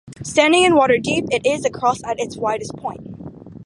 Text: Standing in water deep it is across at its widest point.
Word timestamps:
Standing 0.23 0.63
in 0.63 0.73
water 0.73 0.97
deep 0.97 1.25
it 1.29 1.45
is 1.45 1.63
across 1.63 2.03
at 2.03 2.19
its 2.19 2.35
widest 2.35 2.75
point. 2.75 3.05